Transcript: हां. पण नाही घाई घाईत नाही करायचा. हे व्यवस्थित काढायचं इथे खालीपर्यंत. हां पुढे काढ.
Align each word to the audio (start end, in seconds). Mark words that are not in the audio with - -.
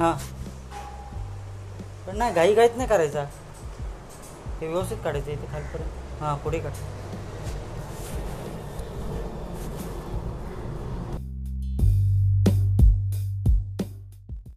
हां. 0.00 0.14
पण 2.06 2.16
नाही 2.16 2.32
घाई 2.32 2.54
घाईत 2.54 2.76
नाही 2.76 2.88
करायचा. 2.88 3.24
हे 4.60 4.66
व्यवस्थित 4.66 4.98
काढायचं 5.04 5.30
इथे 5.30 5.46
खालीपर्यंत. 5.52 6.22
हां 6.22 6.36
पुढे 6.36 6.58
काढ. 6.58 6.72